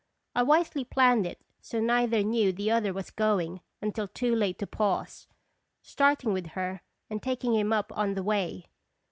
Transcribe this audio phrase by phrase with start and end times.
[0.33, 4.65] I wisely planned it so neither knew the other was going until too late to
[4.65, 5.27] pause
[5.83, 8.65] starting with her and taking him up on the way.